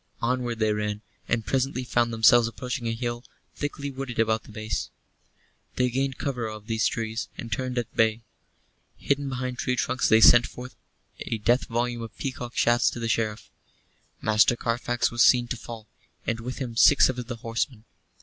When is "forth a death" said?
10.47-11.67